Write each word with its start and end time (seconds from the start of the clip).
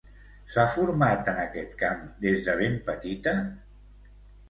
S'ha 0.53 0.63
format 0.75 1.29
en 1.35 1.43
aquest 1.45 1.77
camp 1.83 2.03
des 2.27 2.43
de 2.51 2.59
ben 2.65 2.83
petita? 2.91 3.39